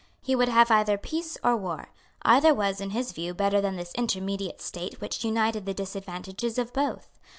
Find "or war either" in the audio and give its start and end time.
1.43-2.55